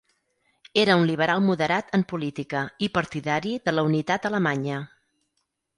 [0.83, 4.83] Era un liberal moderat en política i partidari de la unitat alemanya.